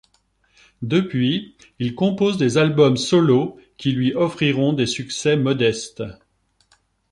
Depuis, 0.81 1.55
il 1.77 1.93
compose 1.93 2.39
des 2.39 2.57
albums 2.57 2.97
solo 2.97 3.59
qui 3.77 3.91
lui 3.91 4.15
offriront 4.15 4.73
des 4.73 4.87
succès 4.87 5.37
modestes. 5.37 6.01